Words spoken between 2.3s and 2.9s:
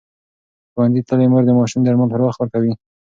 ورکوي.